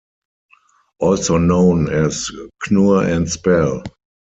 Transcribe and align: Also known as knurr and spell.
Also 0.99 1.37
known 1.37 1.87
as 1.87 2.31
knurr 2.65 3.07
and 3.07 3.29
spell. 3.29 3.83